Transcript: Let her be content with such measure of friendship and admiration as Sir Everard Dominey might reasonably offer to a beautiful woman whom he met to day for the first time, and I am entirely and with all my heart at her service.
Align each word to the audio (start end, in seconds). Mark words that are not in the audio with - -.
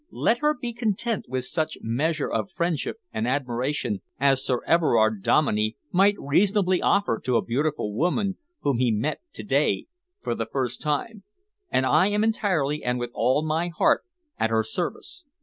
Let 0.09 0.39
her 0.39 0.55
be 0.55 0.73
content 0.73 1.29
with 1.29 1.45
such 1.45 1.77
measure 1.83 2.27
of 2.27 2.49
friendship 2.49 2.97
and 3.13 3.27
admiration 3.27 4.01
as 4.19 4.43
Sir 4.43 4.61
Everard 4.65 5.21
Dominey 5.21 5.77
might 5.91 6.15
reasonably 6.17 6.81
offer 6.81 7.21
to 7.23 7.35
a 7.35 7.43
beautiful 7.45 7.93
woman 7.93 8.37
whom 8.61 8.79
he 8.79 8.91
met 8.91 9.21
to 9.33 9.43
day 9.43 9.85
for 10.19 10.33
the 10.33 10.47
first 10.47 10.81
time, 10.81 11.21
and 11.69 11.85
I 11.85 12.07
am 12.07 12.23
entirely 12.23 12.83
and 12.83 12.97
with 12.97 13.11
all 13.13 13.45
my 13.45 13.67
heart 13.67 14.01
at 14.39 14.49
her 14.49 14.63
service. 14.63 15.23